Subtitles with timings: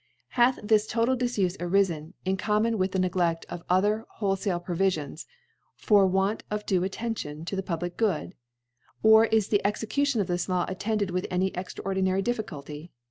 [0.29, 5.27] Hath this totat Difufe arifen^ in common with the Ncgleft of other wholefome Pro vifions,
[5.77, 8.33] from Want of due Attention t6 riic Public Good?
[9.03, 12.91] or is the Execution cf this Law attended with any extraordinary Difficulty